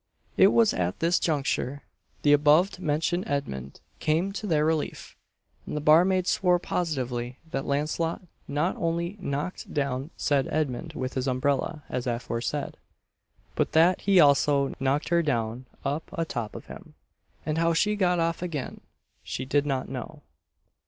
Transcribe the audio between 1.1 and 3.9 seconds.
juncture the above mentioned Edmund